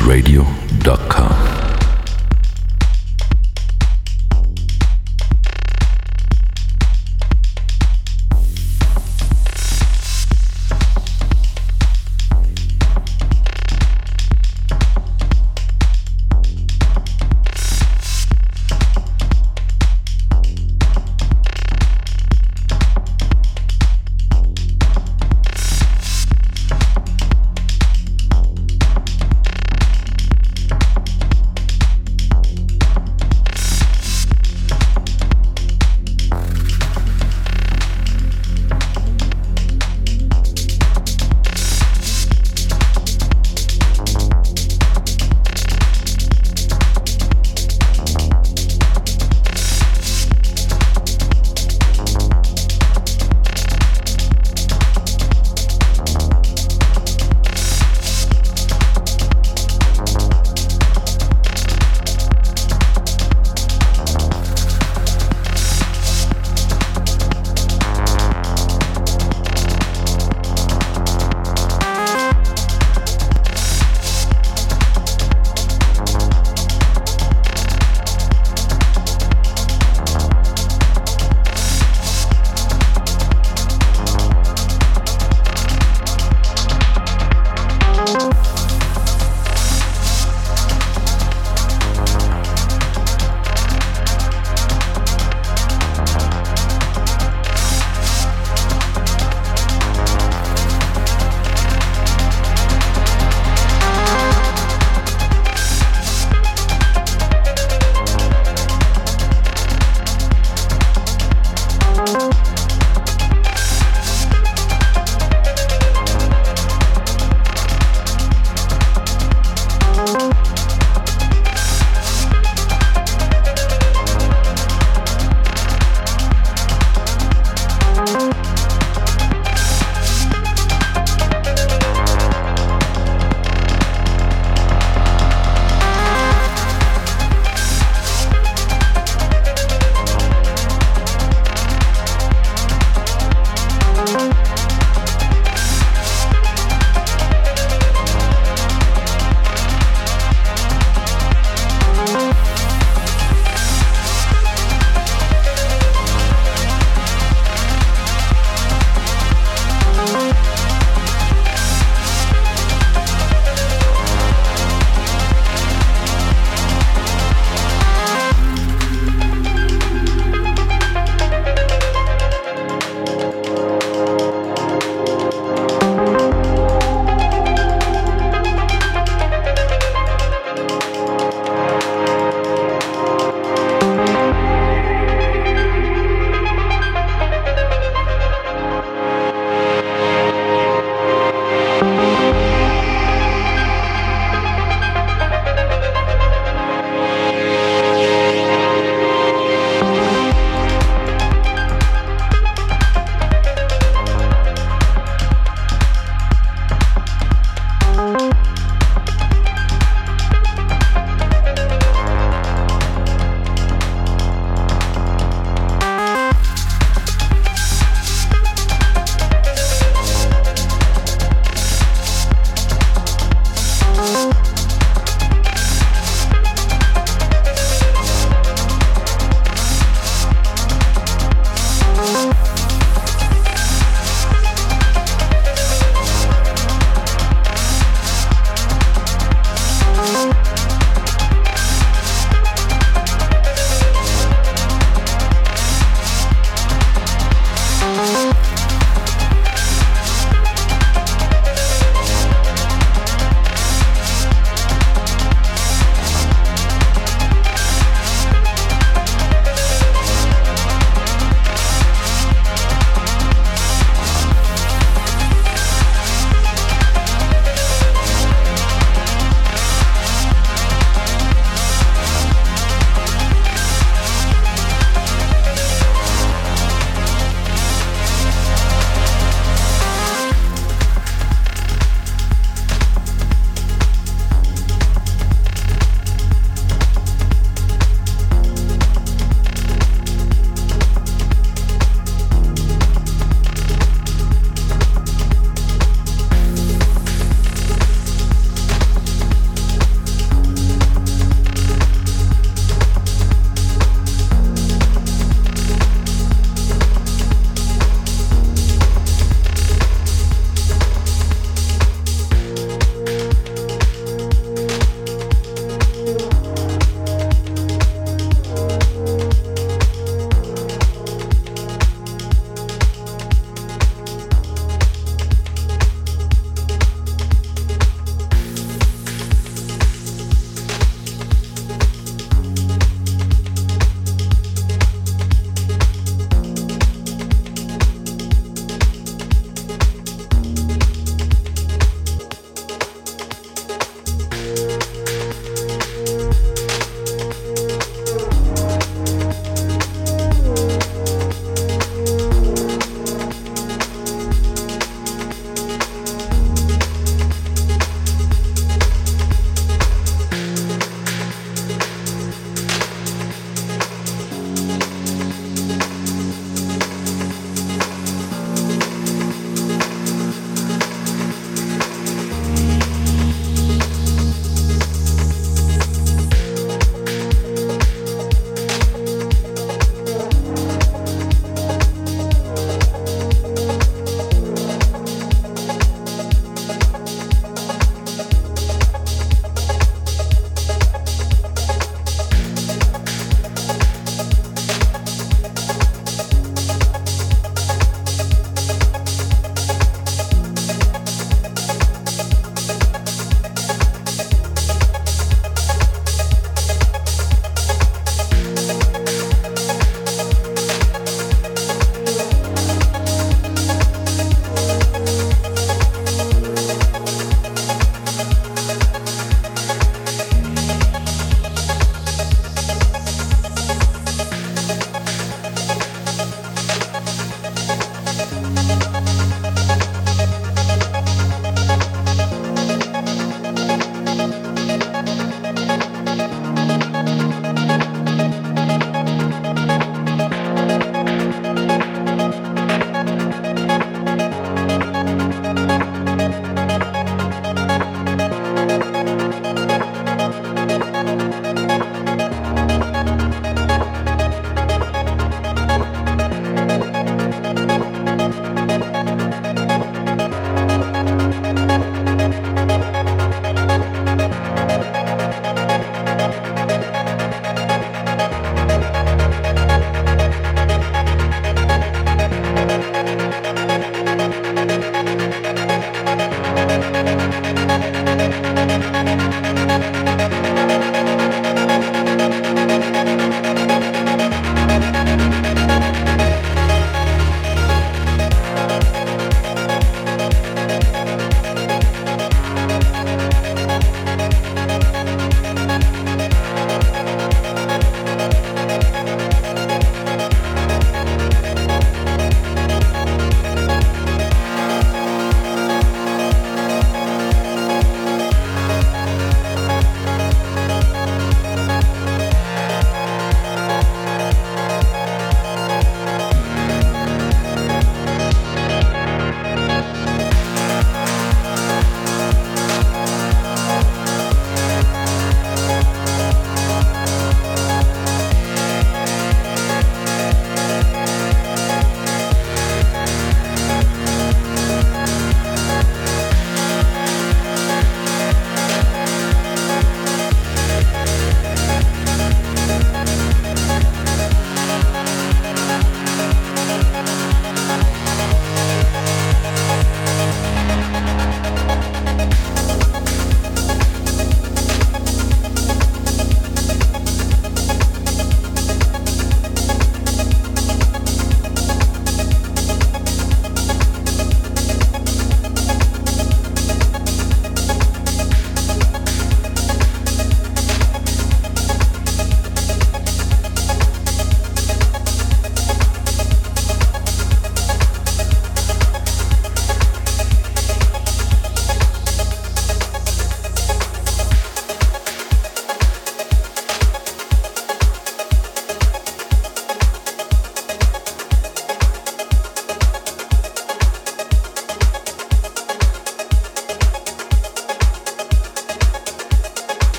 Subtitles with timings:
[0.00, 1.35] Radio.com.